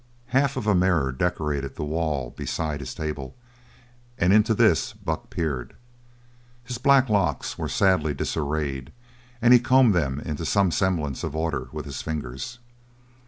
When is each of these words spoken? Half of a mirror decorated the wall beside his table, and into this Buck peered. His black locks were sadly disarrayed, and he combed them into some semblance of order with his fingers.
Half 0.29 0.57
of 0.57 0.65
a 0.65 0.73
mirror 0.73 1.11
decorated 1.11 1.75
the 1.75 1.83
wall 1.83 2.31
beside 2.35 2.79
his 2.79 2.95
table, 2.95 3.35
and 4.17 4.33
into 4.33 4.55
this 4.55 4.93
Buck 4.93 5.29
peered. 5.29 5.75
His 6.63 6.79
black 6.79 7.07
locks 7.07 7.55
were 7.59 7.69
sadly 7.69 8.15
disarrayed, 8.15 8.91
and 9.43 9.53
he 9.53 9.59
combed 9.59 9.93
them 9.93 10.19
into 10.19 10.43
some 10.43 10.71
semblance 10.71 11.23
of 11.23 11.35
order 11.35 11.69
with 11.71 11.85
his 11.85 12.01
fingers. 12.01 12.57